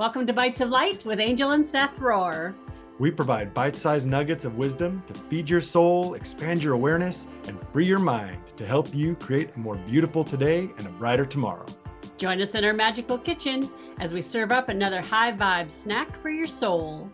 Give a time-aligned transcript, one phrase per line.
[0.00, 2.54] Welcome to Bytes of Light with Angel and Seth Rohrer.
[2.98, 7.60] We provide bite sized nuggets of wisdom to feed your soul, expand your awareness, and
[7.70, 11.66] free your mind to help you create a more beautiful today and a brighter tomorrow.
[12.16, 16.30] Join us in our magical kitchen as we serve up another high vibe snack for
[16.30, 17.10] your soul.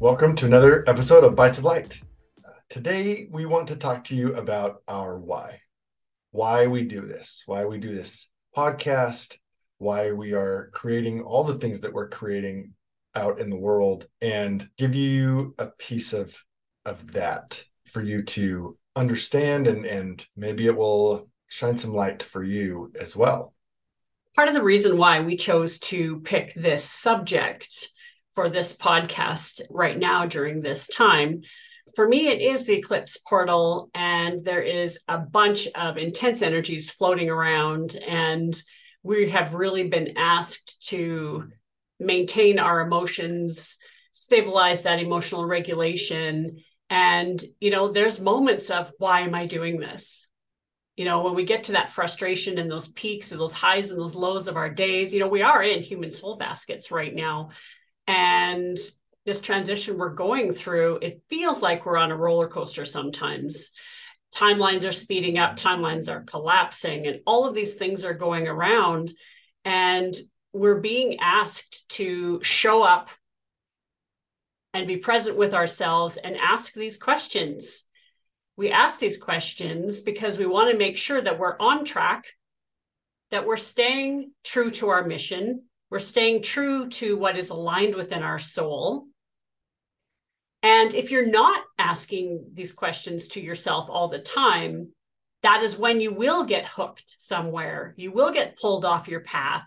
[0.00, 2.00] Welcome to another episode of Bytes of Light.
[2.44, 5.60] Uh, today, we want to talk to you about our why.
[6.36, 9.38] Why we do this, why we do this podcast,
[9.78, 12.74] why we are creating all the things that we're creating
[13.14, 16.38] out in the world, and give you a piece of,
[16.84, 22.44] of that for you to understand and, and maybe it will shine some light for
[22.44, 23.54] you as well.
[24.34, 27.88] Part of the reason why we chose to pick this subject
[28.34, 31.40] for this podcast right now during this time.
[31.96, 36.90] For me, it is the eclipse portal, and there is a bunch of intense energies
[36.90, 37.96] floating around.
[37.96, 38.54] And
[39.02, 41.48] we have really been asked to
[41.98, 43.78] maintain our emotions,
[44.12, 46.58] stabilize that emotional regulation.
[46.90, 50.28] And, you know, there's moments of why am I doing this?
[50.96, 53.98] You know, when we get to that frustration and those peaks and those highs and
[53.98, 57.52] those lows of our days, you know, we are in human soul baskets right now.
[58.06, 58.76] And
[59.26, 63.70] this transition we're going through, it feels like we're on a roller coaster sometimes.
[64.34, 69.12] Timelines are speeding up, timelines are collapsing, and all of these things are going around.
[69.64, 70.14] And
[70.52, 73.10] we're being asked to show up
[74.72, 77.84] and be present with ourselves and ask these questions.
[78.56, 82.24] We ask these questions because we want to make sure that we're on track,
[83.30, 88.22] that we're staying true to our mission, we're staying true to what is aligned within
[88.22, 89.06] our soul.
[90.66, 94.88] And if you're not asking these questions to yourself all the time,
[95.44, 97.94] that is when you will get hooked somewhere.
[97.96, 99.62] You will get pulled off your path.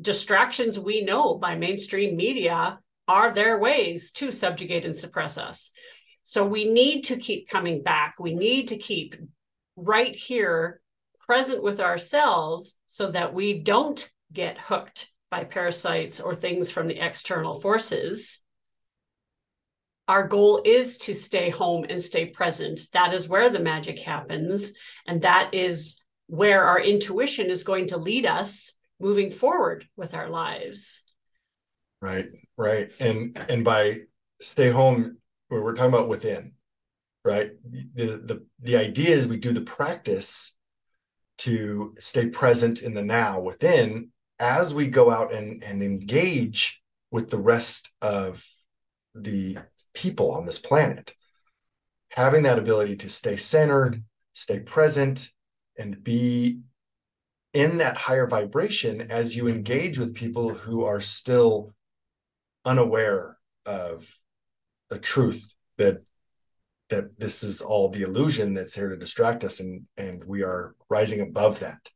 [0.00, 5.70] Distractions we know by mainstream media are their ways to subjugate and suppress us.
[6.22, 8.16] So we need to keep coming back.
[8.18, 9.14] We need to keep
[9.76, 10.80] right here
[11.28, 16.98] present with ourselves so that we don't get hooked by parasites or things from the
[16.98, 18.40] external forces.
[20.06, 22.80] Our goal is to stay home and stay present.
[22.92, 24.72] That is where the magic happens.
[25.06, 30.28] And that is where our intuition is going to lead us moving forward with our
[30.28, 31.02] lives.
[32.00, 32.26] Right,
[32.58, 32.90] right.
[33.00, 34.00] And and by
[34.40, 36.52] stay home, we're talking about within,
[37.24, 37.52] right?
[37.64, 40.54] The the the idea is we do the practice
[41.38, 47.30] to stay present in the now within as we go out and, and engage with
[47.30, 48.44] the rest of
[49.14, 49.58] the
[49.94, 51.14] people on this planet,
[52.10, 55.30] having that ability to stay centered, stay present,
[55.78, 56.60] and be
[57.52, 61.72] in that higher vibration as you engage with people who are still
[62.64, 64.08] unaware of
[64.90, 66.02] the truth that
[66.90, 70.74] that this is all the illusion that's here to distract us and and we are
[70.90, 71.88] rising above that.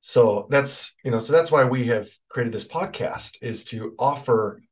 [0.00, 4.62] So that's you know so that's why we have created this podcast is to offer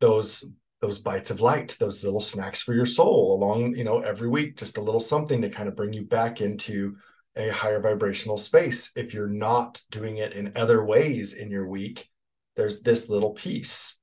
[0.00, 0.44] those
[0.80, 4.56] those bites of light those little snacks for your soul along you know every week
[4.56, 6.96] just a little something to kind of bring you back into
[7.38, 8.90] a higher vibrational space.
[8.96, 12.08] If you're not doing it in other ways in your week
[12.56, 13.96] there's this little piece.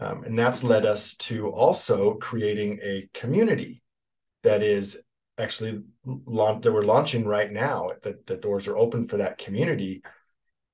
[0.00, 3.80] Um, and that's led us to also creating a community
[4.42, 5.00] that is
[5.38, 10.02] actually that we're launching right now that the doors are open for that community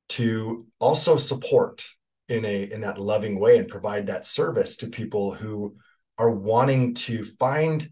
[0.09, 1.85] to also support
[2.29, 5.77] in a in that loving way and provide that service to people who
[6.19, 7.91] are wanting to find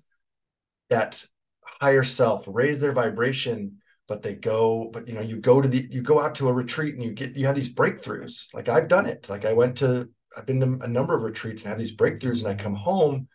[0.90, 1.24] that
[1.62, 5.86] higher self raise their vibration but they go but you know you go to the
[5.90, 8.88] you go out to a retreat and you get you have these breakthroughs like i've
[8.88, 11.78] done it like i went to i've been to a number of retreats and have
[11.78, 13.28] these breakthroughs and i come home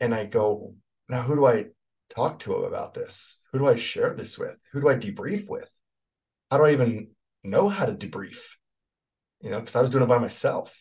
[0.00, 0.74] and i go
[1.08, 1.66] now who do i
[2.10, 3.40] talk to about this?
[3.52, 4.56] Who do I share this with?
[4.72, 5.68] Who do I debrief with?
[6.50, 7.08] How do I even
[7.42, 8.38] know how to debrief?
[9.40, 10.74] You know, because I was doing it by myself.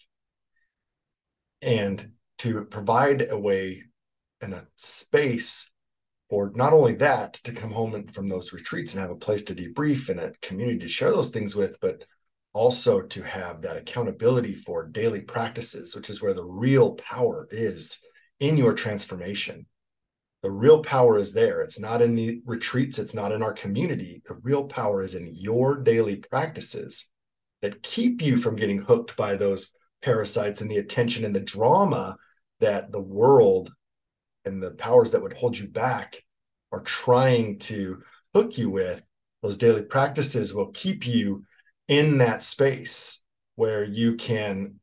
[1.62, 3.84] And to provide a way
[4.42, 5.70] and a space
[6.30, 9.56] for not only that to come home from those retreats and have a place to
[9.56, 12.06] debrief and a community to share those things with, but
[12.54, 18.00] also to have that accountability for daily practices, which is where the real power is
[18.40, 19.66] in your transformation
[20.42, 21.62] the real power is there.
[21.62, 24.22] It's not in the retreats, it's not in our community.
[24.26, 27.08] The real power is in your daily practices
[27.62, 29.72] that keep you from getting hooked by those
[30.02, 32.16] parasites and the attention and the drama
[32.60, 33.72] that the world
[34.46, 36.24] and the powers that would hold you back
[36.72, 38.02] are trying to
[38.34, 39.02] hook you with
[39.42, 41.44] those daily practices will keep you
[41.88, 43.22] in that space
[43.56, 44.80] where you can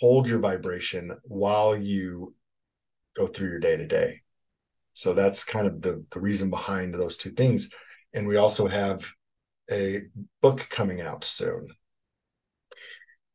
[0.00, 2.34] hold your vibration while you
[3.16, 4.20] go through your day to day.
[4.92, 7.68] So that's kind of the, the reason behind those two things.
[8.14, 9.10] And we also have
[9.70, 10.02] a
[10.40, 11.68] book coming out soon.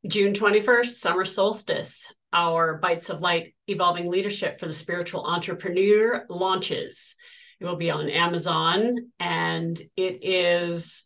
[0.07, 7.15] June 21st, summer solstice, our Bytes of Light Evolving Leadership for the Spiritual Entrepreneur launches.
[7.59, 11.05] It will be on Amazon and it is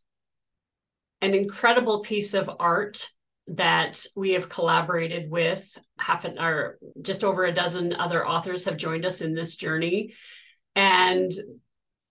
[1.22, 3.10] an incredible piece of art
[3.48, 8.78] that we have collaborated with half an or just over a dozen other authors have
[8.78, 10.14] joined us in this journey
[10.76, 11.32] and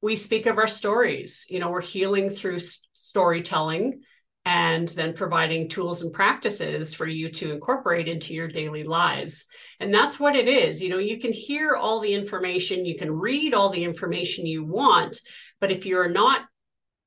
[0.05, 1.47] we speak of our stories.
[1.49, 2.61] You know we're healing through
[2.93, 4.03] storytelling
[4.45, 9.47] and then providing tools and practices for you to incorporate into your daily lives.
[9.81, 10.83] And that's what it is.
[10.83, 14.65] You know you can hear all the information you can read all the information you
[14.65, 15.21] want
[15.61, 16.43] but if you're not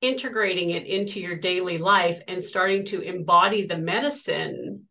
[0.01, 4.87] integrating it into your daily life and starting to embody the medicine,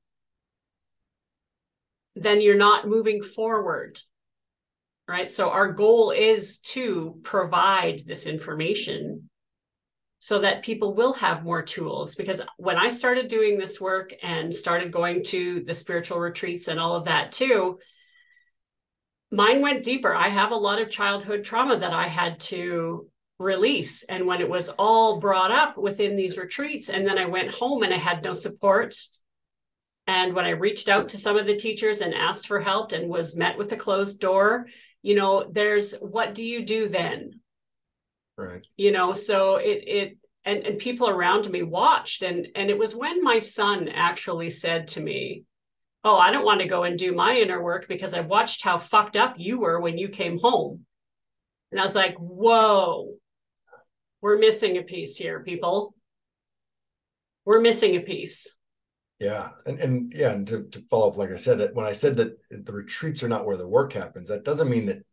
[2.14, 4.00] then you're not moving forward.
[5.08, 5.31] Right.
[5.31, 9.31] So, our goal is to provide this information
[10.19, 12.17] so that people will have more tools.
[12.17, 16.81] Because when I started doing this work and started going to the spiritual retreats and
[16.81, 17.79] all of that too,
[19.31, 20.12] mine went deeper.
[20.12, 24.02] I have a lot of childhood trauma that I had to release.
[24.02, 27.85] And when it was all brought up within these retreats, and then I went home
[27.85, 28.97] and I had no support.
[30.09, 33.09] And when I reached out to some of the teachers and asked for help and
[33.09, 34.67] was met with a closed door,
[35.06, 37.38] you know, there's what do you do then?
[38.37, 38.67] Right.
[38.76, 42.23] You know, so it it and, and people around me watched.
[42.23, 45.44] And and it was when my son actually said to me,
[46.03, 48.79] Oh, I don't want to go and do my inner work because I watched how
[48.79, 50.85] fucked up you were when you came home.
[51.70, 53.14] And I was like, whoa,
[54.20, 55.94] we're missing a piece here, people.
[57.44, 58.56] We're missing a piece.
[59.18, 59.50] Yeah.
[59.64, 62.36] And and yeah, and to, to follow up, like I said, when I said that
[62.50, 65.04] the retreats are not where the work happens, that doesn't mean that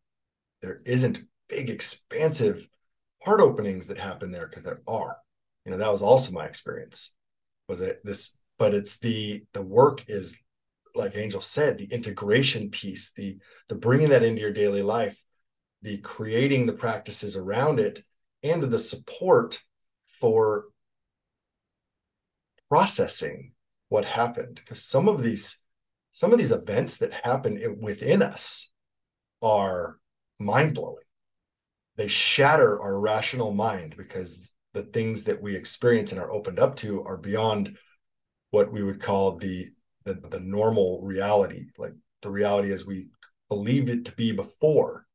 [0.62, 1.20] there isn't
[1.50, 2.68] big, expansive
[3.24, 5.18] heart openings that happen there, because there are.
[5.66, 7.14] You know, that was also my experience.
[7.70, 10.36] Was it this, but it's the the work is
[10.96, 13.38] like Angel said, the integration piece, the
[13.70, 15.18] the bringing that into your daily life,
[15.82, 18.04] the creating the practices around it
[18.44, 19.62] and the support
[20.20, 20.66] for
[22.70, 23.53] processing
[23.94, 25.60] what happened because some of these
[26.14, 28.72] some of these events that happen within us
[29.44, 30.00] are
[30.40, 31.04] mind-blowing.
[31.96, 36.76] They shatter our rational mind because the things that we experience and are opened up
[36.78, 37.78] to are beyond
[38.50, 39.68] what we would call the
[40.06, 41.94] the, the normal reality like
[42.24, 43.10] the reality as we
[43.48, 45.06] believed it to be before.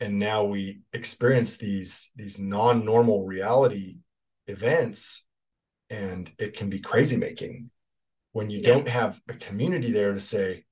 [0.00, 3.98] And now we experience these these non-normal reality
[4.46, 5.26] events
[5.90, 7.70] and it can be crazy making
[8.32, 8.68] when you yeah.
[8.68, 10.64] don't have a community there to say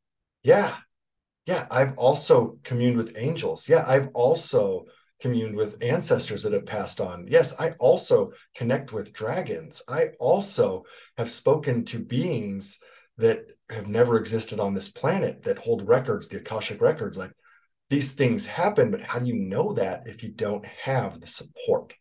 [0.42, 0.76] yeah
[1.46, 4.84] yeah i've also communed with angels yeah i've also
[5.20, 10.84] communed with ancestors that have passed on yes i also connect with dragons i also
[11.16, 12.78] have spoken to beings
[13.16, 17.32] that have never existed on this planet that hold records the akashic records like
[17.90, 21.94] these things happen, but how do you know that if you don't have the support?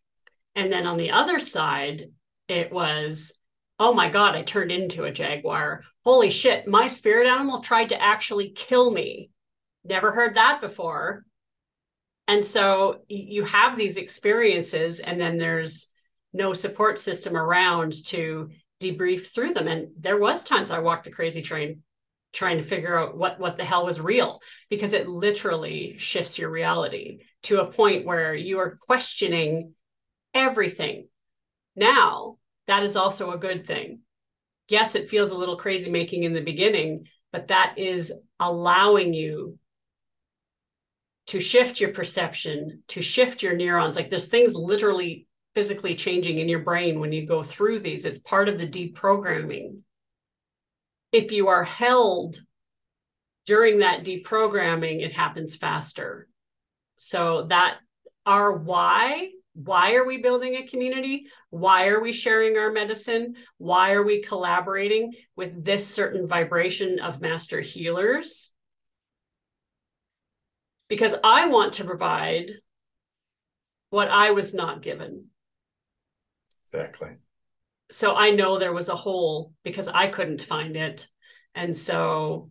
[0.56, 2.08] And then on the other side,
[2.48, 3.32] it was,
[3.80, 5.84] oh my God, I turned into a jaguar.
[6.04, 9.30] Holy shit, my spirit animal tried to actually kill me.
[9.84, 11.26] Never heard that before.
[12.28, 15.88] And so you have these experiences, and then there's
[16.34, 18.50] no support system around to
[18.82, 19.68] debrief through them.
[19.68, 21.84] And there was times I walked the crazy train
[22.34, 26.50] trying to figure out what what the hell was real because it literally shifts your
[26.50, 29.74] reality to a point where you are questioning
[30.34, 31.08] everything
[31.76, 32.38] now
[32.68, 34.02] that is also a good thing.
[34.70, 39.58] Yes it feels a little crazy making in the beginning but that is allowing you
[41.28, 43.96] to shift your perception to shift your neurons.
[43.96, 48.06] Like there's things literally physically changing in your brain when you go through these.
[48.06, 49.80] It's part of the deprogramming.
[51.12, 52.38] If you are held
[53.46, 56.28] during that deprogramming, it happens faster.
[56.98, 57.78] So that
[58.26, 59.30] our why,
[59.64, 61.26] why are we building a community?
[61.50, 63.36] Why are we sharing our medicine?
[63.58, 68.54] Why are we collaborating with this certain vibration of master healers?
[70.90, 72.52] Because I want to provide
[73.90, 75.26] what I was not given.
[76.66, 77.18] Exactly
[77.90, 81.08] so I know there was a hole because I couldn't find it.
[81.56, 82.50] And so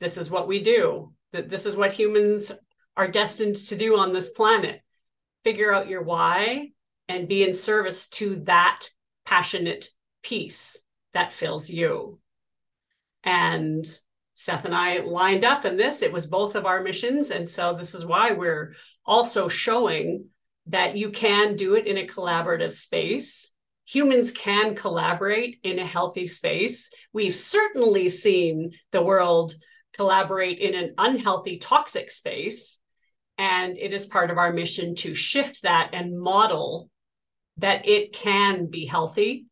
[0.00, 1.12] this is what we do.
[1.32, 2.50] That this is what humans
[2.96, 4.80] are destined to do on this planet.
[5.44, 6.70] Figure out your why
[7.08, 8.88] and be in service to that
[9.24, 9.88] passionate
[10.22, 10.76] piece
[11.14, 12.18] that fills you.
[13.24, 13.86] And
[14.34, 16.02] Seth and I lined up in this.
[16.02, 17.30] It was both of our missions.
[17.30, 20.26] And so this is why we're also showing
[20.66, 23.52] that you can do it in a collaborative space.
[23.86, 26.90] Humans can collaborate in a healthy space.
[27.12, 29.54] We've certainly seen the world
[29.94, 32.79] collaborate in an unhealthy, toxic space.
[33.40, 36.90] And it is part of our mission to shift that and model
[37.56, 39.46] that it can be healthy.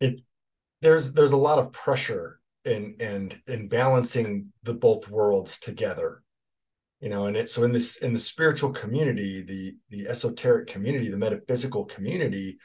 [0.00, 0.20] It
[0.82, 6.22] there's there's a lot of pressure in and in balancing the both worlds together
[7.00, 11.08] you know and it so in this in the spiritual community the the esoteric community
[11.08, 12.58] the metaphysical community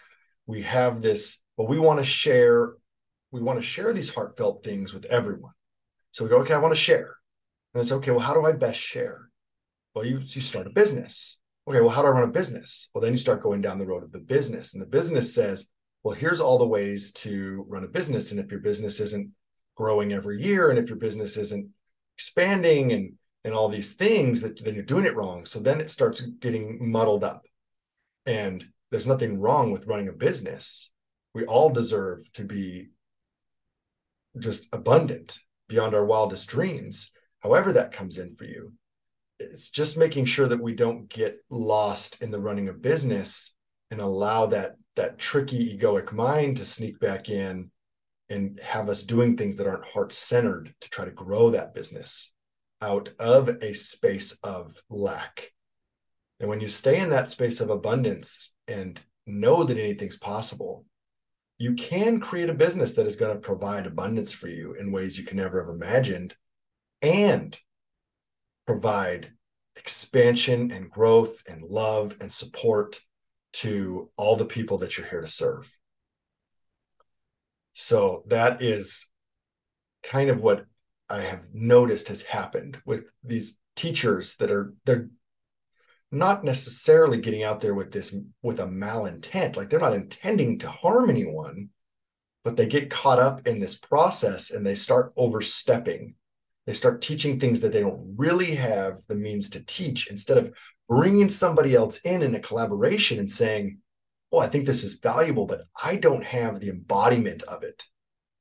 [0.46, 2.74] we have this well we want to share
[3.32, 5.54] we want to share these heartfelt things with everyone
[6.12, 7.16] so we go okay i want to share
[7.74, 9.30] and it's okay well how do i best share
[9.94, 13.02] well you you start a business okay well how do i run a business well
[13.02, 15.70] then you start going down the road of the business and the business says
[16.04, 18.32] well, here's all the ways to run a business.
[18.32, 19.32] And if your business isn't
[19.76, 21.70] growing every year, and if your business isn't
[22.16, 23.14] expanding and
[23.44, 25.46] and all these things, that then you're doing it wrong.
[25.46, 27.44] So then it starts getting muddled up.
[28.28, 30.92] And there's nothing wrong with running a business.
[31.34, 32.90] We all deserve to be
[34.38, 38.74] just abundant beyond our wildest dreams, however that comes in for you.
[39.40, 43.54] It's just making sure that we don't get lost in the running of business
[43.90, 47.72] and allow that that tricky egoic mind to sneak back in
[48.30, 52.34] and have us doing things that aren't heart centered to try to grow that business
[52.82, 55.52] out of a space of lack.
[56.40, 60.86] And when you stay in that space of abundance and know that anything's possible,
[61.58, 65.18] you can create a business that is going to provide abundance for you in ways
[65.18, 66.34] you can never have imagined
[67.02, 67.58] and
[68.66, 69.32] provide
[69.76, 73.02] expansion and growth and love and support
[73.54, 75.70] to all the people that you're here to serve.
[77.74, 79.08] So that is
[80.04, 80.66] kind of what
[81.10, 85.10] I have noticed has happened with these teachers that are they're
[86.12, 90.70] not necessarily getting out there with this with a malintent like they're not intending to
[90.70, 91.70] harm anyone
[92.44, 96.16] but they get caught up in this process and they start overstepping
[96.72, 100.54] they start teaching things that they don't really have the means to teach instead of
[100.88, 103.80] bringing somebody else in in a collaboration and saying,
[104.32, 107.84] Oh, I think this is valuable, but I don't have the embodiment of it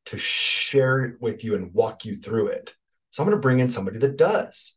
[0.06, 2.72] to share it with you and walk you through it.
[3.10, 4.76] So I'm going to bring in somebody that does.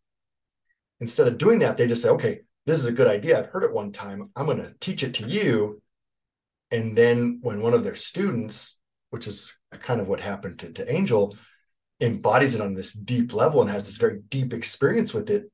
[0.99, 3.37] Instead of doing that, they just say, Okay, this is a good idea.
[3.37, 4.31] I've heard it one time.
[4.35, 5.79] I'm going to teach it to you.
[6.71, 8.81] And then when one of their students,
[9.11, 11.35] which is kind of what happened to, to Angel,
[12.03, 15.49] embodies it on this deep level and has this very deep experience with it,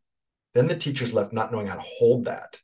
[0.53, 2.59] then the teacher's left not knowing how to hold that.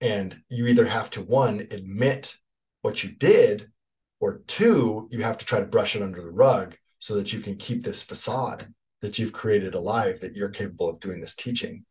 [0.00, 2.34] And you either have to, one, admit
[2.82, 3.70] what you did,
[4.18, 7.40] or two, you have to try to brush it under the rug so that you
[7.40, 11.84] can keep this facade that you've created alive that you're capable of doing this teaching.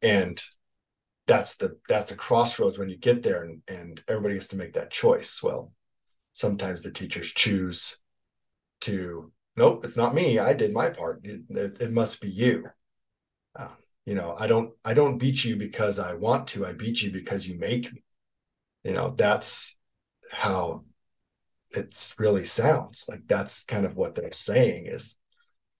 [0.00, 0.40] And
[1.26, 4.74] that's the that's the crossroads when you get there and, and everybody gets to make
[4.74, 5.42] that choice.
[5.42, 5.72] Well,
[6.32, 7.98] sometimes the teachers choose
[8.82, 10.38] to nope, it's not me.
[10.38, 11.20] I did my part.
[11.24, 12.64] It, it, it must be you.
[13.58, 13.68] Uh,
[14.08, 17.10] you know i don't i don't beat you because i want to i beat you
[17.10, 18.02] because you make me
[18.82, 19.76] you know that's
[20.32, 20.82] how
[21.72, 25.16] it's really sounds like that's kind of what they're saying is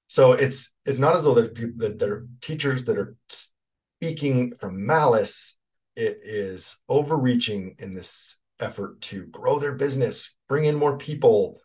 [0.08, 5.56] so it's it's not as though they're, that they're teachers that are speaking from malice
[5.96, 11.58] it is overreaching in this effort to grow their business bring in more people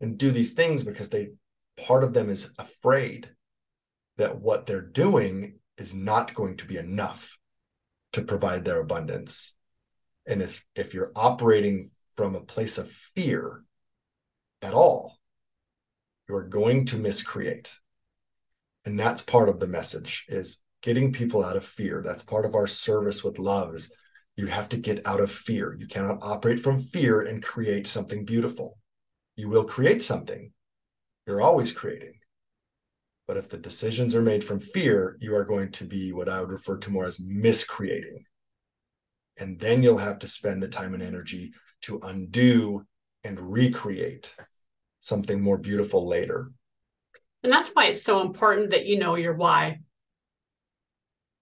[0.00, 1.28] and do these things because they
[1.76, 3.30] part of them is afraid
[4.16, 7.36] that what they're doing is not going to be enough
[8.12, 9.54] to provide their abundance.
[10.26, 13.62] And if, if you're operating from a place of fear
[14.62, 15.18] at all,
[16.28, 17.70] you're going to miscreate.
[18.84, 22.02] And that's part of the message is getting people out of fear.
[22.04, 23.92] That's part of our service with love is
[24.36, 25.76] you have to get out of fear.
[25.78, 28.78] You cannot operate from fear and create something beautiful.
[29.34, 30.52] You will create something.
[31.26, 32.14] You're always creating.
[33.26, 36.40] But if the decisions are made from fear, you are going to be what I
[36.40, 38.24] would refer to more as miscreating.
[39.38, 41.52] And then you'll have to spend the time and energy
[41.82, 42.86] to undo
[43.24, 44.32] and recreate
[45.00, 46.52] something more beautiful later.
[47.42, 49.80] And that's why it's so important that you know your why.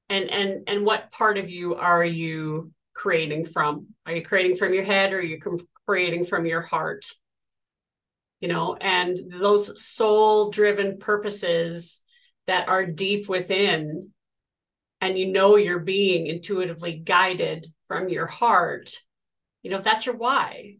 [0.09, 3.89] And and and what part of you are you creating from?
[4.07, 5.41] Are you creating from your head or are you
[5.87, 7.07] creating from your heart?
[8.45, 12.03] You know, and those soul driven purposes
[12.47, 14.13] that are deep within
[15.01, 19.01] and you know you're being intuitively guided from your heart,
[19.63, 20.77] you know, that's your why.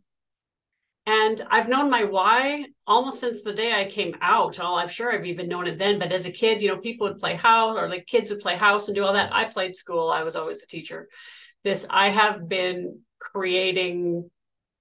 [1.07, 4.61] And I've known my why almost since the day I came out.
[4.61, 5.99] Oh, I'm sure I've even known it then.
[5.99, 8.57] But as a kid, you know, people would play house or like kids would play
[8.57, 9.33] house and do all that.
[9.33, 10.11] I played school.
[10.11, 11.09] I was always a teacher.
[11.63, 14.31] This, I have been creating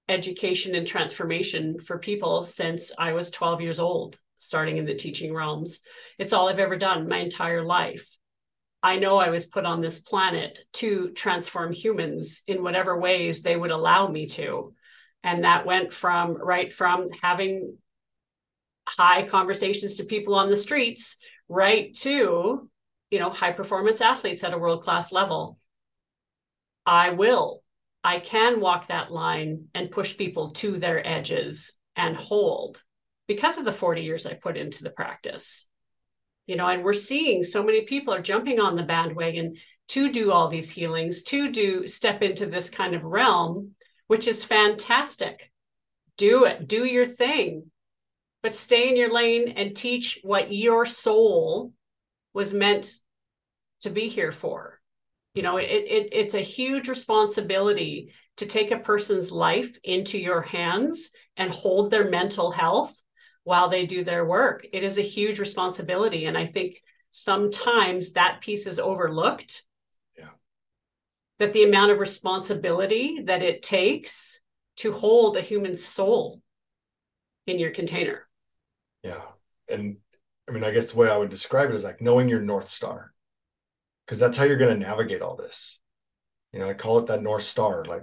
[0.08, 5.34] education and transformation for people since I was 12 years old, starting in the teaching
[5.34, 5.80] realms.
[6.18, 8.06] It's all I've ever done my entire life.
[8.82, 13.56] I know I was put on this planet to transform humans in whatever ways they
[13.56, 14.74] would allow me to.
[15.22, 17.78] And that went from right from having
[18.86, 21.16] high conversations to people on the streets
[21.48, 22.68] right to,
[23.10, 25.58] you know, high performance athletes at a world class level.
[26.84, 27.63] I will.
[28.04, 32.82] I can walk that line and push people to their edges and hold
[33.26, 35.66] because of the 40 years I put into the practice.
[36.46, 39.54] You know and we're seeing so many people are jumping on the bandwagon
[39.88, 43.74] to do all these healings to do step into this kind of realm
[44.06, 45.50] which is fantastic.
[46.18, 46.68] Do it.
[46.68, 47.70] Do your thing.
[48.42, 51.72] But stay in your lane and teach what your soul
[52.34, 52.92] was meant
[53.80, 54.78] to be here for
[55.34, 60.42] you know it, it it's a huge responsibility to take a person's life into your
[60.42, 62.94] hands and hold their mental health
[63.44, 64.66] while they do their work.
[64.72, 66.24] It is a huge responsibility.
[66.24, 69.62] And I think sometimes that piece is overlooked.
[70.18, 70.30] Yeah.
[71.38, 74.40] That the amount of responsibility that it takes
[74.78, 76.40] to hold a human soul
[77.46, 78.26] in your container.
[79.02, 79.22] Yeah.
[79.68, 79.98] And
[80.48, 82.68] I mean, I guess the way I would describe it is like knowing your North
[82.68, 83.12] Star,
[84.06, 85.80] because that's how you're going to navigate all this.
[86.52, 87.84] You know, I call it that North Star.
[87.84, 88.02] Like,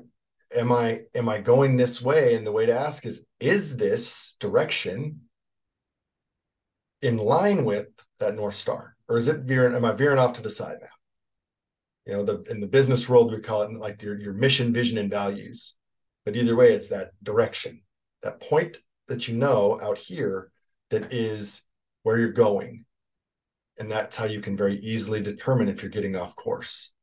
[0.56, 2.36] am I am I going this way?
[2.36, 5.22] And the way to ask is, is this direction
[7.02, 7.88] in line with
[8.20, 10.88] that north star or is it veering am i veering off to the side now
[12.06, 14.98] you know the in the business world we call it like your, your mission vision
[14.98, 15.76] and values
[16.26, 17.82] but either way it's that direction
[18.24, 18.78] that point
[19.08, 20.52] that you know out here
[20.90, 21.64] that is
[22.04, 22.86] where you're going
[23.82, 26.94] and that's how you can very easily determine if you're getting off course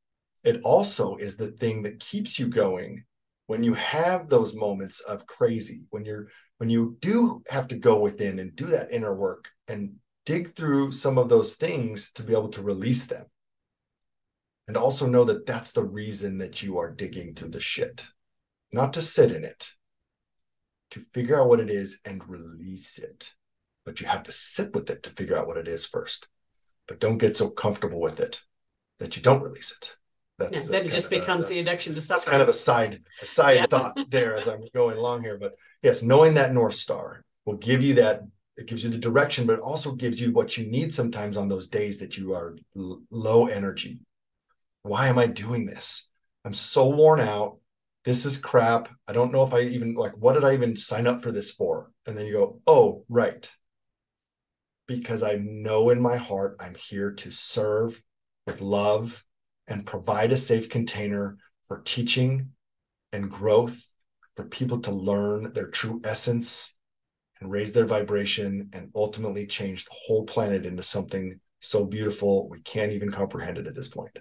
[0.44, 3.04] it also is the thing that keeps you going
[3.48, 7.98] when you have those moments of crazy when you're when you do have to go
[7.98, 9.92] within and do that inner work and
[10.28, 13.24] dig through some of those things to be able to release them.
[14.66, 18.04] And also know that that's the reason that you are digging through the shit,
[18.70, 19.70] not to sit in it,
[20.90, 23.32] to figure out what it is and release it.
[23.86, 26.28] But you have to sit with it to figure out what it is first.
[26.88, 28.40] But don't get so comfortable with it
[28.98, 29.94] that you don't release it.
[30.38, 32.22] That's yeah, then it just becomes the addiction to suffering.
[32.22, 33.66] It's kind of a side a side yeah.
[33.70, 35.37] thought there as I'm going along here.
[35.37, 38.22] But yes, knowing that North Star will give you that
[38.57, 41.48] it gives you the direction, but it also gives you what you need sometimes on
[41.48, 44.01] those days that you are l- low energy.
[44.83, 46.09] Why am I doing this?
[46.44, 47.59] I'm so worn out.
[48.05, 48.88] This is crap.
[49.07, 51.51] I don't know if I even like what did I even sign up for this
[51.51, 51.90] for?
[52.07, 53.48] And then you go, oh, right.
[54.88, 58.03] Because I know in my heart I'm here to serve
[58.46, 59.24] with love
[59.68, 62.51] and provide a safe container for teaching
[63.12, 63.81] and growth
[64.35, 66.74] for people to learn their true essence
[67.40, 72.61] and raise their vibration and ultimately change the whole planet into something so beautiful we
[72.61, 74.18] can't even comprehend it at this point.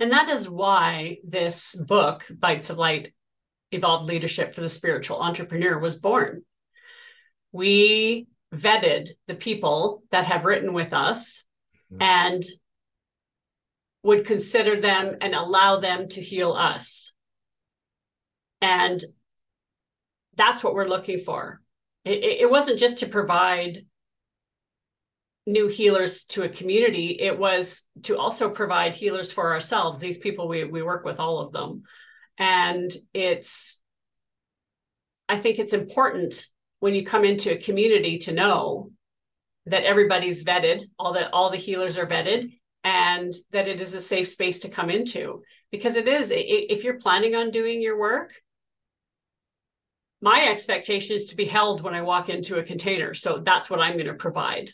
[0.00, 3.12] And that is why this book, Bytes of Light
[3.70, 6.42] Evolved Leadership for the Spiritual Entrepreneur, was born.
[7.52, 11.44] We vetted the people that have written with us
[11.92, 12.02] mm-hmm.
[12.02, 12.44] and
[14.02, 17.12] would consider them and allow them to heal us.
[18.60, 19.02] And
[20.36, 21.60] that's what we're looking for
[22.04, 23.86] it, it wasn't just to provide
[25.46, 30.48] new healers to a community it was to also provide healers for ourselves these people
[30.48, 31.82] we we work with all of them
[32.38, 33.78] and it's
[35.28, 36.46] i think it's important
[36.84, 38.90] when you come into a community to know
[39.64, 42.52] that everybody's vetted all the all the healers are vetted
[42.84, 45.42] and that it is a safe space to come into
[45.72, 48.34] because it is if you're planning on doing your work
[50.20, 53.12] my expectation is to be held when I walk into a container.
[53.12, 54.70] So that's what I'm going to provide.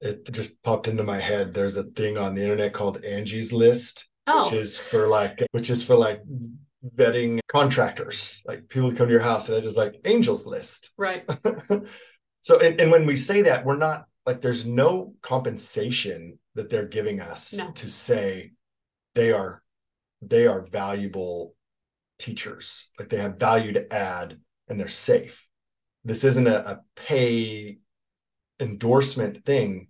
[0.00, 1.54] It just popped into my head.
[1.54, 4.44] There's a thing on the internet called Angie's List, oh.
[4.44, 6.22] which is for like, which is for like
[6.84, 8.42] vetting contractors.
[8.46, 10.92] Like people come to your house and it's just like Angels List.
[10.96, 11.28] Right.
[12.42, 16.86] so, and, and when we say that, we're not like there's no compensation that they're
[16.86, 17.70] giving us no.
[17.72, 18.52] to say
[19.14, 19.62] they are
[20.20, 21.54] they are valuable
[22.18, 24.38] teachers like they have value to add
[24.68, 25.46] and they're safe.
[26.04, 27.78] This isn't a, a pay
[28.60, 29.88] endorsement thing.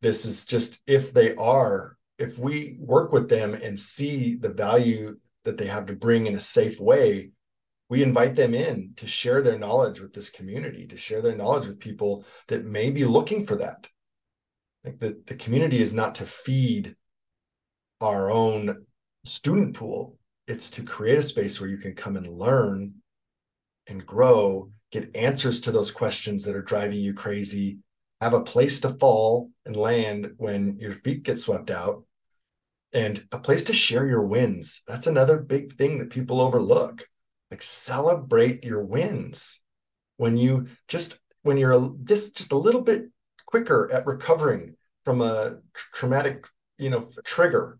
[0.00, 5.16] This is just if they are if we work with them and see the value
[5.48, 7.30] that they have to bring in a safe way,
[7.88, 11.66] we invite them in to share their knowledge with this community, to share their knowledge
[11.66, 13.88] with people that may be looking for that.
[14.84, 16.96] Like the, the community is not to feed
[18.02, 18.84] our own
[19.24, 22.94] student pool, it's to create a space where you can come and learn
[23.86, 27.78] and grow, get answers to those questions that are driving you crazy,
[28.20, 32.04] have a place to fall and land when your feet get swept out,
[32.92, 34.82] and a place to share your wins.
[34.86, 37.06] That's another big thing that people overlook.
[37.50, 39.60] Like celebrate your wins.
[40.16, 43.06] When you just when you're a, this just a little bit
[43.46, 45.58] quicker at recovering from a
[45.94, 46.46] traumatic,
[46.76, 47.78] you know, trigger,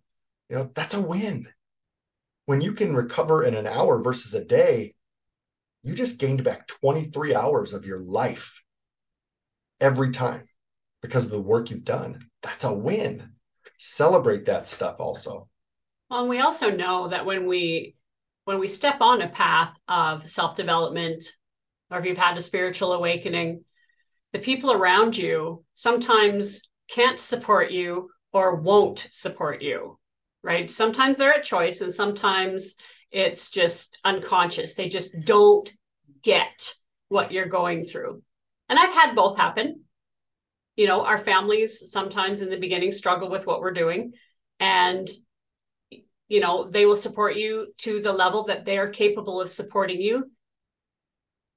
[0.48, 1.48] you know, that's a win.
[2.46, 4.94] When you can recover in an hour versus a day,
[5.82, 8.62] you just gained back 23 hours of your life
[9.80, 10.48] every time
[11.02, 12.28] because of the work you've done.
[12.42, 13.32] That's a win.
[13.78, 15.48] Celebrate that stuff also.
[16.10, 17.94] Well, and we also know that when we
[18.44, 21.22] when we step on a path of self-development
[21.90, 23.62] or if you've had a spiritual awakening,
[24.32, 29.98] the people around you sometimes can't support you or won't support you,
[30.42, 30.68] right?
[30.68, 32.74] Sometimes they're a choice and sometimes
[33.10, 34.74] it's just unconscious.
[34.74, 35.70] They just don't
[36.22, 36.74] get
[37.08, 38.22] what you're going through.
[38.68, 39.82] And I've had both happen.
[40.78, 44.12] You know, our families sometimes in the beginning struggle with what we're doing.
[44.60, 45.10] And,
[46.28, 50.00] you know, they will support you to the level that they are capable of supporting
[50.00, 50.30] you.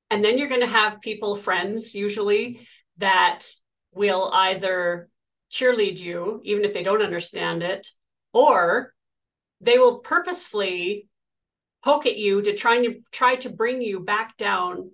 [0.09, 3.45] And then you're going to have people, friends usually, that
[3.91, 5.07] will either
[5.51, 7.91] cheerlead you, even if they don't understand it,
[8.33, 8.91] or
[9.59, 11.07] they will purposefully
[11.83, 14.89] poke at you to try and try to bring you back down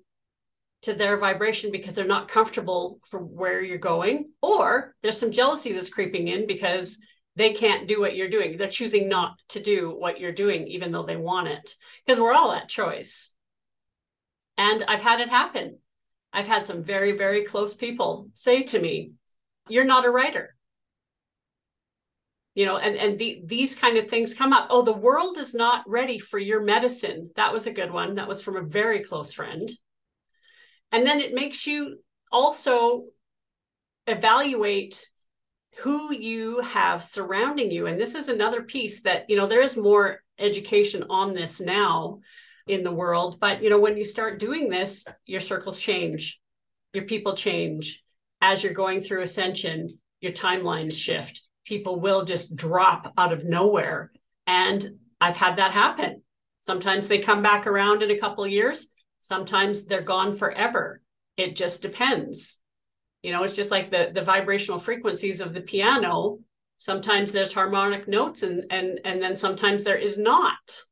[0.87, 5.73] to their vibration because they're not comfortable for where you're going or there's some jealousy
[5.73, 6.97] that's creeping in because
[7.35, 8.55] they can't do what you're doing.
[8.55, 12.33] They're choosing not to do what you're doing even though they want it because we're
[12.33, 13.33] all at choice.
[14.57, 15.79] And i've had it happen.
[16.31, 19.11] I've had some very very close people say to me
[19.67, 20.55] you're not a writer.
[22.55, 24.67] You know and and the, these kind of things come up.
[24.69, 27.31] Oh the world is not ready for your medicine.
[27.35, 28.15] That was a good one.
[28.15, 29.69] That was from a very close friend
[30.91, 31.99] and then it makes you
[32.31, 33.05] also
[34.05, 35.07] evaluate
[35.79, 39.77] who you have surrounding you and this is another piece that you know there is
[39.77, 42.19] more education on this now
[42.67, 46.39] in the world but you know when you start doing this your circles change
[46.93, 48.03] your people change
[48.41, 49.87] as you're going through ascension
[50.21, 54.11] your timelines shift people will just drop out of nowhere.
[54.47, 56.21] And I've had that happen.
[56.61, 58.87] Sometimes they come back around in a couple of years,
[59.21, 61.01] sometimes they're gone forever.
[61.35, 62.59] It just depends.
[63.23, 66.39] You know, it's just like the the vibrational frequencies of the piano.
[66.77, 70.83] Sometimes there's harmonic notes and and and then sometimes there is not.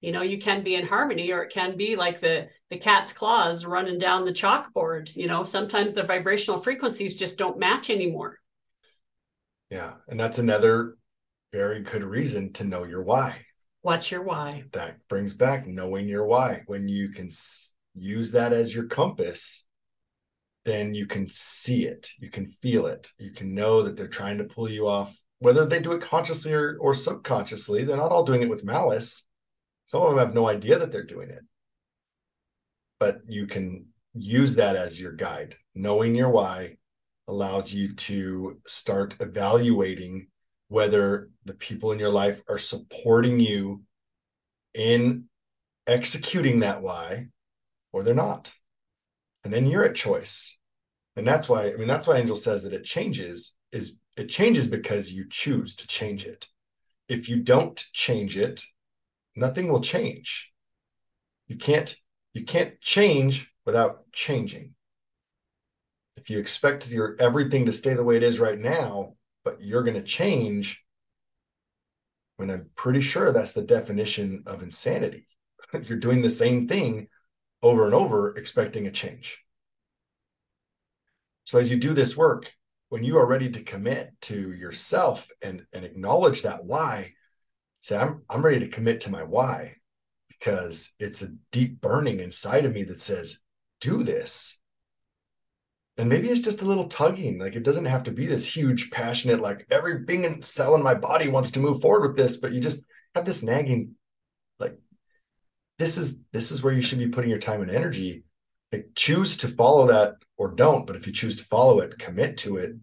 [0.00, 3.12] You know, you can be in harmony or it can be like the the cat's
[3.12, 5.14] claws running down the chalkboard.
[5.14, 8.38] You know, sometimes the vibrational frequencies just don't match anymore.
[9.70, 9.92] Yeah.
[10.08, 10.96] And that's another
[11.52, 13.46] very good reason to know your why.
[13.82, 14.64] What's your why?
[14.72, 16.62] That brings back knowing your why.
[16.66, 17.30] When you can
[17.94, 19.64] use that as your compass,
[20.64, 24.38] then you can see it, you can feel it, you can know that they're trying
[24.38, 27.82] to pull you off, whether they do it consciously or, or subconsciously.
[27.84, 29.24] They're not all doing it with malice.
[29.86, 31.42] Some of them have no idea that they're doing it.
[33.00, 36.76] But you can use that as your guide, knowing your why,
[37.26, 40.28] allows you to start evaluating
[40.72, 43.82] whether the people in your life are supporting you
[44.74, 45.24] in
[45.86, 47.28] executing that why
[47.92, 48.50] or they're not.
[49.44, 50.56] And then you're at choice.
[51.14, 54.66] And that's why, I mean, that's why Angel says that it changes, is it changes
[54.66, 56.46] because you choose to change it.
[57.08, 58.62] If you don't change it,
[59.36, 60.50] nothing will change.
[61.48, 61.94] You can't,
[62.32, 64.74] you can't change without changing
[66.16, 69.82] if you expect your everything to stay the way it is right now, but you're
[69.82, 70.82] going to change,
[72.42, 75.26] mean, I'm pretty sure that's the definition of insanity.
[75.84, 77.08] you're doing the same thing
[77.62, 79.38] over and over, expecting a change.
[81.44, 82.52] So as you do this work,
[82.88, 87.12] when you are ready to commit to yourself and, and acknowledge that why,
[87.80, 89.76] say, I'm I'm ready to commit to my why
[90.28, 93.38] because it's a deep burning inside of me that says,
[93.80, 94.58] do this
[95.98, 98.90] and maybe it's just a little tugging like it doesn't have to be this huge
[98.90, 102.36] passionate like every being and cell in my body wants to move forward with this
[102.36, 102.82] but you just
[103.14, 103.94] have this nagging
[104.58, 104.78] like
[105.78, 108.24] this is this is where you should be putting your time and energy.
[108.70, 112.38] Like choose to follow that or don't but if you choose to follow it commit
[112.38, 112.74] to it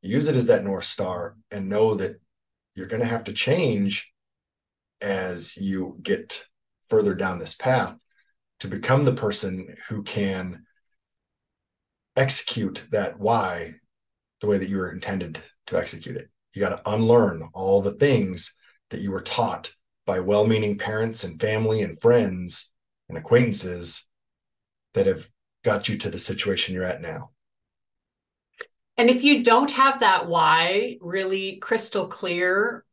[0.00, 2.20] use it as that north star and know that
[2.74, 4.12] you're going to have to change
[5.02, 6.46] as you get
[6.88, 7.94] further down this path
[8.60, 10.64] to become the person who can
[12.16, 13.74] execute that why
[14.40, 16.28] the way that you were intended to execute it.
[16.52, 18.54] You got to unlearn all the things
[18.90, 19.72] that you were taught
[20.06, 22.72] by well meaning parents and family and friends
[23.08, 24.06] and acquaintances
[24.94, 25.28] that have
[25.64, 27.30] got you to the situation you're at now.
[28.96, 32.84] And if you don't have that why really crystal clear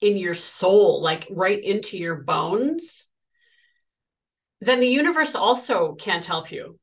[0.00, 3.06] in your soul, like right into your bones,
[4.60, 6.78] then the universe also can't help you.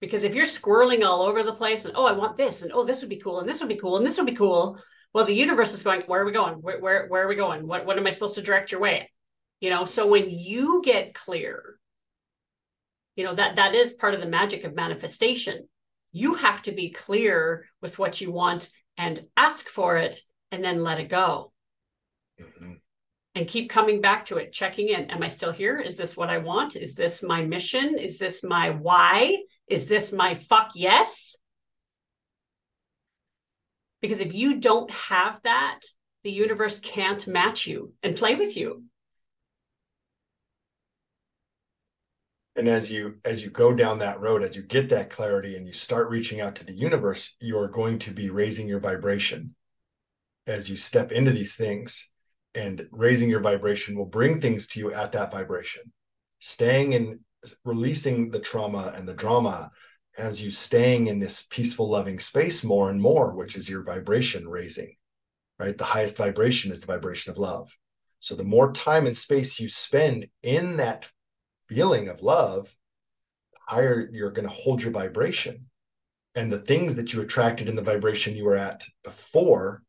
[0.00, 2.84] Because if you're squirreling all over the place and, oh, I want this, and oh,
[2.84, 4.78] this would be cool, and this would be cool, and this would be cool.
[5.14, 6.54] Well, the universe is going, where are we going?
[6.54, 7.66] Where, where, where are we going?
[7.66, 9.10] What, what am I supposed to direct your way?
[9.60, 11.78] You know, so when you get clear,
[13.16, 15.66] you know, that that is part of the magic of manifestation.
[16.12, 20.20] You have to be clear with what you want and ask for it
[20.52, 21.52] and then let it go.
[22.40, 22.74] Mm-hmm
[23.36, 25.10] and keep coming back to it, checking in.
[25.10, 25.78] Am I still here?
[25.78, 26.74] Is this what I want?
[26.74, 27.98] Is this my mission?
[27.98, 29.42] Is this my why?
[29.68, 31.36] Is this my fuck yes?
[34.00, 35.80] Because if you don't have that,
[36.24, 38.84] the universe can't match you and play with you.
[42.56, 45.66] And as you as you go down that road, as you get that clarity and
[45.66, 49.54] you start reaching out to the universe, you're going to be raising your vibration
[50.46, 52.08] as you step into these things
[52.56, 55.82] and raising your vibration will bring things to you at that vibration.
[56.40, 57.20] Staying in
[57.64, 59.70] releasing the trauma and the drama
[60.18, 64.48] as you staying in this peaceful, loving space more and more, which is your vibration
[64.48, 64.96] raising,
[65.58, 65.76] right?
[65.76, 67.70] The highest vibration is the vibration of love.
[68.20, 71.06] So the more time and space you spend in that
[71.68, 72.74] feeling of love,
[73.52, 75.66] the higher you're going to hold your vibration.
[76.34, 79.82] And the things that you attracted in the vibration you were at before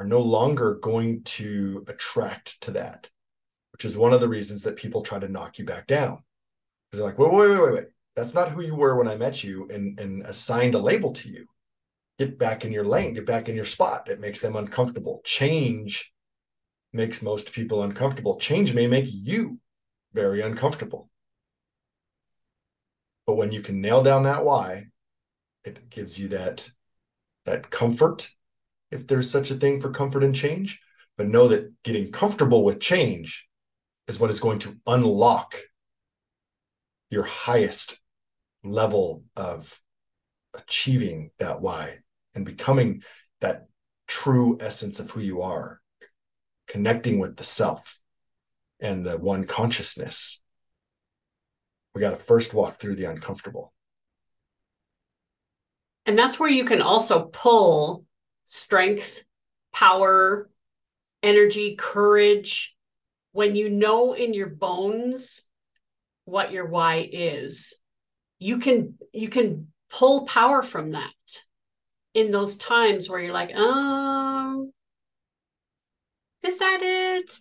[0.00, 3.10] are no longer going to attract to that,
[3.72, 6.22] which is one of the reasons that people try to knock you back down.
[6.90, 7.84] They're like, wait, wait, wait, wait, wait.
[8.16, 11.28] That's not who you were when I met you and, and assigned a label to
[11.28, 11.46] you.
[12.18, 14.08] Get back in your lane, get back in your spot.
[14.08, 15.20] It makes them uncomfortable.
[15.22, 16.10] Change
[16.94, 18.38] makes most people uncomfortable.
[18.38, 19.58] Change may make you
[20.14, 21.10] very uncomfortable.
[23.26, 24.86] But when you can nail down that why,
[25.62, 26.68] it gives you that
[27.44, 28.30] that comfort
[28.90, 30.80] if there's such a thing for comfort and change,
[31.16, 33.46] but know that getting comfortable with change
[34.08, 35.56] is what is going to unlock
[37.10, 37.98] your highest
[38.64, 39.80] level of
[40.54, 41.98] achieving that why
[42.34, 43.02] and becoming
[43.40, 43.66] that
[44.06, 45.80] true essence of who you are,
[46.66, 47.98] connecting with the self
[48.80, 50.42] and the one consciousness.
[51.94, 53.72] We got to first walk through the uncomfortable.
[56.06, 58.04] And that's where you can also pull
[58.50, 59.22] strength,
[59.72, 60.50] power,
[61.22, 62.74] energy, courage,
[63.30, 65.42] when you know in your bones
[66.24, 67.76] what your why is,
[68.40, 71.44] you can you can pull power from that
[72.12, 74.72] in those times where you're like, um,
[76.42, 77.38] is that it?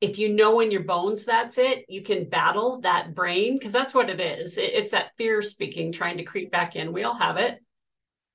[0.00, 3.94] If you know in your bones that's it, you can battle that brain because that's
[3.94, 4.58] what it is.
[4.58, 6.92] It's that fear speaking, trying to creep back in.
[6.92, 7.60] We all have it.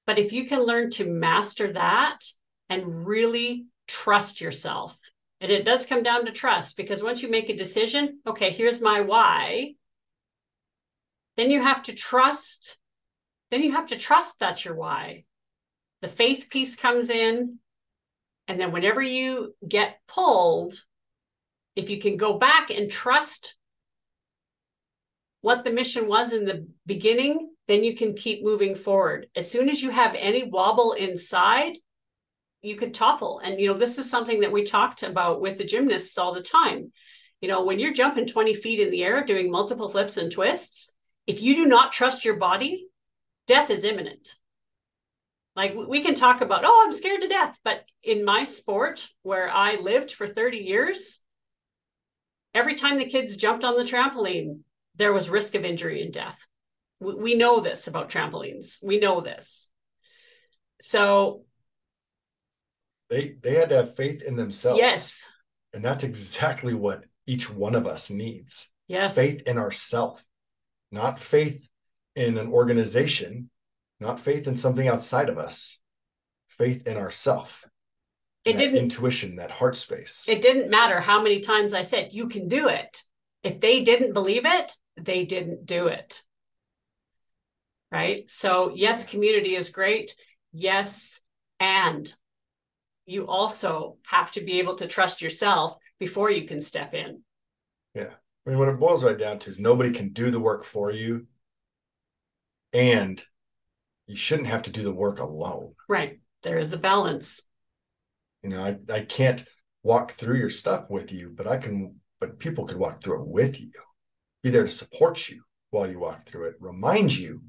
[0.08, 2.20] But if you can learn to master that
[2.70, 4.98] and really trust yourself,
[5.40, 8.82] and it does come down to trust because once you make a decision, okay, here's
[8.82, 9.74] my why,
[11.38, 12.78] then you have to trust.
[13.50, 15.26] Then you have to trust that's your why.
[16.02, 17.60] The faith piece comes in.
[18.48, 20.74] And then whenever you get pulled,
[21.76, 23.56] if you can go back and trust
[25.42, 29.28] what the mission was in the beginning, then you can keep moving forward.
[29.34, 31.78] As soon as you have any wobble inside,
[32.62, 33.40] you could topple.
[33.40, 36.44] And, you know, this is something that we talked about with the gymnasts all the
[36.44, 36.92] time.
[37.40, 40.94] You know, when you're jumping 20 feet in the air doing multiple flips and twists,
[41.26, 42.88] if you do not trust your body,
[43.48, 44.36] death is imminent.
[45.56, 47.58] Like we can talk about, oh, I'm scared to death.
[47.64, 51.22] But in my sport where I lived for 30 years,
[52.54, 54.60] every time the kids jumped on the trampoline,
[54.96, 56.46] there was risk of injury and death
[57.02, 58.78] we know this about trampolines.
[58.84, 59.70] We know this.
[60.80, 61.44] So
[63.10, 64.80] they they had to have faith in themselves.
[64.80, 65.28] Yes.
[65.74, 68.70] And that's exactly what each one of us needs.
[68.88, 69.16] Yes.
[69.16, 70.24] Faith in ourself,
[70.92, 71.68] not faith
[72.16, 73.50] in an organization,
[74.00, 75.80] not faith in something outside of us.
[76.50, 77.66] Faith in ourself.
[78.44, 80.26] It didn't intuition, that heart space.
[80.28, 83.04] It didn't matter how many times I said you can do it.
[83.44, 86.24] If they didn't believe it, they didn't do it
[87.92, 88.30] right?
[88.30, 90.16] So, yes, community is great.
[90.54, 91.20] Yes,
[91.60, 92.14] and
[93.06, 97.22] you also have to be able to trust yourself before you can step in.
[97.94, 98.10] Yeah.
[98.46, 100.92] I mean, what it boils right down to is nobody can do the work for
[100.92, 101.28] you.
[102.74, 103.22] And
[104.08, 105.74] you shouldn't have to do the work alone.
[105.88, 106.20] Right.
[106.44, 107.44] There is a balance.
[108.42, 109.44] You know, I, I can't
[109.84, 113.28] walk through your stuff with you, but I can, but people could walk through it
[113.28, 113.72] with you,
[114.42, 117.42] be there to support you while you walk through it, remind you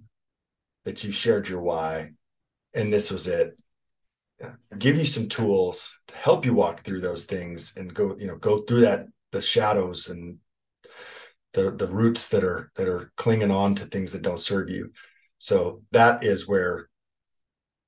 [0.85, 2.11] that you shared your why
[2.75, 3.57] and this was it.
[4.77, 8.37] Give you some tools to help you walk through those things and go, you know,
[8.37, 10.39] go through that the shadows and
[11.55, 14.91] the the roots that are that are clinging on to things that don't serve you.
[15.39, 16.89] So that is where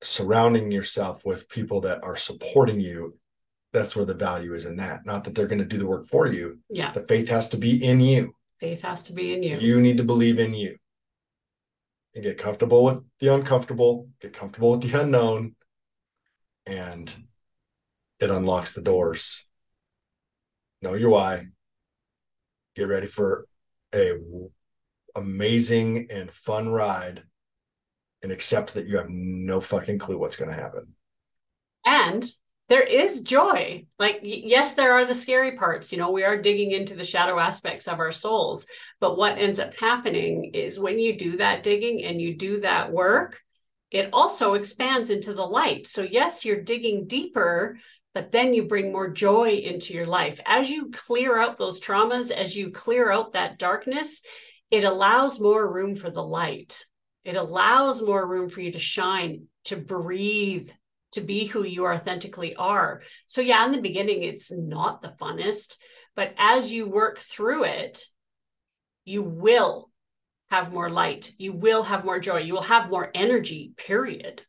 [0.00, 3.18] surrounding yourself with people that are supporting you
[3.72, 5.04] that's where the value is in that.
[5.04, 6.60] Not that they're going to do the work for you.
[6.70, 6.92] Yeah.
[6.92, 8.32] The faith has to be in you.
[8.60, 9.58] Faith has to be in you.
[9.58, 10.76] You need to believe in you
[12.14, 15.54] and get comfortable with the uncomfortable get comfortable with the unknown
[16.66, 17.14] and
[18.20, 19.44] it unlocks the doors.
[20.80, 21.46] Know your why.
[22.76, 23.46] Get ready for
[23.94, 24.12] a
[25.14, 27.22] amazing and fun ride
[28.22, 30.94] and accept that you have no fucking clue what's going to happen.
[31.84, 32.24] And
[32.68, 33.84] there is joy.
[33.98, 35.92] Like, yes, there are the scary parts.
[35.92, 38.66] You know, we are digging into the shadow aspects of our souls.
[39.00, 42.90] But what ends up happening is when you do that digging and you do that
[42.90, 43.40] work,
[43.90, 45.86] it also expands into the light.
[45.86, 47.78] So, yes, you're digging deeper,
[48.14, 50.40] but then you bring more joy into your life.
[50.46, 54.22] As you clear out those traumas, as you clear out that darkness,
[54.70, 56.86] it allows more room for the light.
[57.24, 60.70] It allows more room for you to shine, to breathe,
[61.14, 63.02] to be who you authentically are.
[63.26, 65.76] So, yeah, in the beginning, it's not the funnest,
[66.14, 68.04] but as you work through it,
[69.04, 69.90] you will
[70.50, 71.32] have more light.
[71.38, 72.38] You will have more joy.
[72.38, 74.42] You will have more energy, period.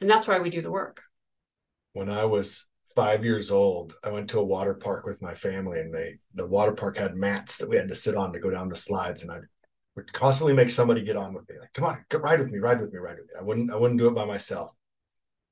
[0.00, 1.02] And that's why we do the work.
[1.92, 5.80] When I was five years old, I went to a water park with my family,
[5.80, 8.50] and they the water park had mats that we had to sit on to go
[8.50, 9.22] down the slides.
[9.22, 9.40] And I
[9.96, 12.58] would constantly make somebody get on with me, like, "Come on, get, ride with me,
[12.58, 14.72] ride with me, ride with me." I wouldn't, I wouldn't do it by myself.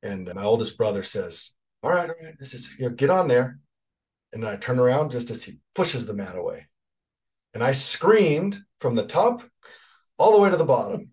[0.02, 3.10] And uh, my oldest brother says, All right, all right, this is you know, get
[3.10, 3.58] on there.
[4.32, 6.66] And I turn around just as he pushes the mat away.
[7.54, 9.42] And I screamed from the top
[10.18, 11.10] all the way to the bottom.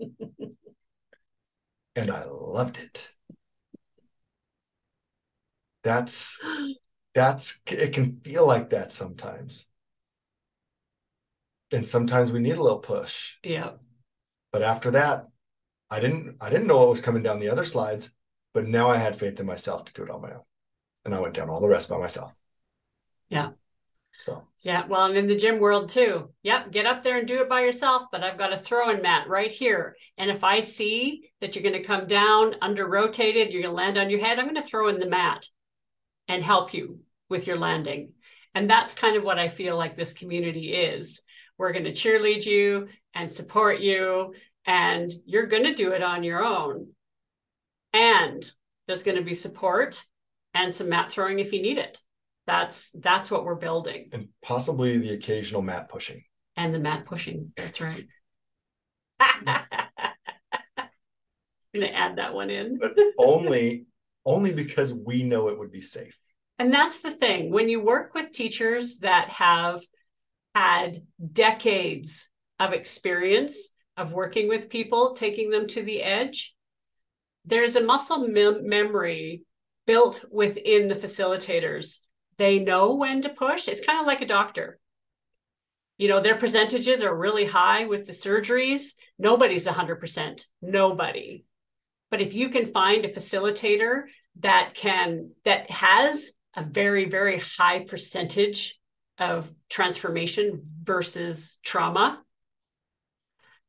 [1.95, 3.10] and I loved it.
[5.84, 6.39] That's
[7.13, 9.65] that's it can feel like that sometimes.
[11.71, 13.36] And sometimes we need a little push.
[13.43, 13.71] Yeah.
[14.52, 15.28] But after that,
[15.89, 18.12] I didn't I didn't know what was coming down the other slides.
[18.53, 20.43] But now I had faith in myself to do it on my own.
[21.05, 22.33] And I went down all the rest by myself.
[23.29, 23.49] Yeah.
[24.12, 26.29] So yeah, well, and in the gym world too.
[26.41, 28.03] Yep, get up there and do it by yourself.
[28.12, 31.79] But I've got a throwing mat right here, and if I see that you're going
[31.79, 34.63] to come down under rotated, you're going to land on your head, I'm going to
[34.63, 35.47] throw in the mat
[36.27, 38.13] and help you with your landing.
[38.55, 41.21] And that's kind of what I feel like this community is.
[41.57, 44.33] We're going to cheerlead you and support you,
[44.65, 46.88] and you're going to do it on your own.
[47.93, 48.49] And
[48.88, 50.04] there's going to be support
[50.54, 51.99] and some mat throwing if you need it.
[52.47, 54.10] That's that's what we're building.
[54.12, 56.23] And possibly the occasional mat pushing.
[56.56, 57.52] And the mat pushing.
[57.56, 58.08] That's right.
[59.19, 59.45] I'm
[61.75, 62.80] gonna add that one in.
[62.80, 63.86] but only
[64.25, 66.17] only because we know it would be safe.
[66.58, 67.52] And that's the thing.
[67.52, 69.82] When you work with teachers that have
[70.56, 76.56] had decades of experience of working with people, taking them to the edge,
[77.49, 79.43] there's a muscle mem- memory
[79.88, 81.99] built within the facilitators.
[82.38, 83.67] They know when to push.
[83.67, 84.79] It's kind of like a doctor.
[85.97, 88.93] You know, their percentages are really high with the surgeries.
[89.17, 90.45] Nobody's 100%.
[90.62, 91.43] Nobody.
[92.12, 94.03] But if you can find a facilitator
[94.39, 98.79] that can, that has a very, very high percentage
[99.17, 102.21] of transformation versus trauma,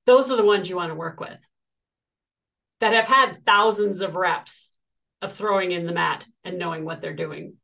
[0.07, 1.39] those are the ones you want to work with
[2.81, 4.73] that have had thousands of reps
[5.23, 7.55] of throwing in the mat and knowing what they're doing.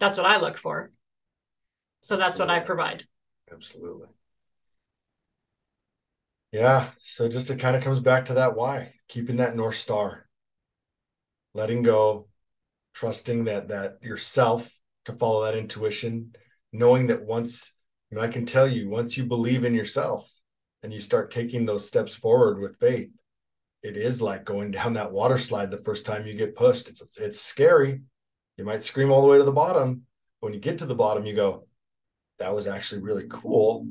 [0.00, 0.90] That's what I look for.
[2.02, 2.54] So that's Absolutely.
[2.54, 3.04] what I provide.
[3.52, 4.08] Absolutely.
[6.50, 6.90] Yeah.
[7.02, 10.26] So just it kind of comes back to that why, keeping that North Star,
[11.54, 12.26] letting go,
[12.94, 14.68] trusting that that yourself
[15.04, 16.34] to follow that intuition,
[16.72, 17.72] knowing that once,
[18.10, 20.31] you know, I can tell you, once you believe in yourself,
[20.82, 23.10] and you start taking those steps forward with faith,
[23.82, 26.88] it is like going down that water slide the first time you get pushed.
[26.88, 28.00] It's it's scary.
[28.56, 30.02] You might scream all the way to the bottom.
[30.40, 31.66] When you get to the bottom, you go,
[32.38, 33.86] "That was actually really cool."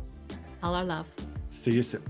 [0.61, 1.07] All our love.
[1.49, 2.03] See you soon.